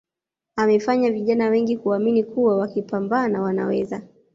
amefanya 0.55 1.11
vijana 1.11 1.49
wengi 1.49 1.77
kuamini 1.77 2.23
kuwa 2.23 2.57
wakipambana 2.57 3.41
Wanaweza 3.41 4.01